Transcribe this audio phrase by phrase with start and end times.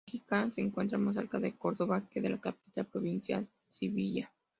[0.11, 4.31] Écija se encuentra más cerca de Córdoba que de la capital provincial Sevilla.